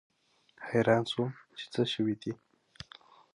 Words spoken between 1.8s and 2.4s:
شوي دي.